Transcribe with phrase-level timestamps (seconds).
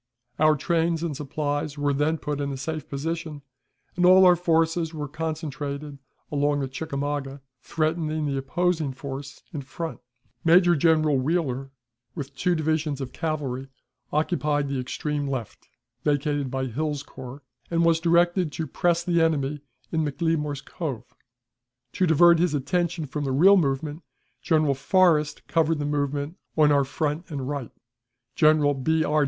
[0.39, 3.43] Our trains and supplies were then put in a safe position,
[3.95, 5.99] and all our forces were concentrated
[6.31, 9.99] along the Chickamauga, threatening the opposing force in front.
[10.43, 11.69] Major General Wheeler,
[12.15, 13.67] with two divisions of cavalry,
[14.11, 15.67] occupied the extreme left,
[16.03, 19.61] vacated by Hill's corps, and was directed to press the enemy
[19.91, 21.13] in McLemore's Cove;
[21.93, 24.01] to divert his attention from the real movement,
[24.41, 27.69] General Forrest covered the movement on our front and right;
[28.35, 29.03] General B.
[29.05, 29.19] R.